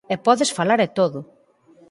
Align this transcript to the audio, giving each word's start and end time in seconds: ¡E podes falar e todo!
¡E 0.13 0.15
podes 0.25 0.51
falar 0.57 0.79
e 0.85 0.89
todo! 0.99 1.19